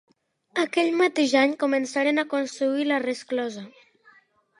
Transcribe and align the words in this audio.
Aquell 0.61 0.87
mateix 1.01 1.35
any 1.41 1.53
començaren 1.63 2.21
a 2.21 2.23
construir 2.31 2.87
la 2.93 2.99
resclosa. 3.05 3.65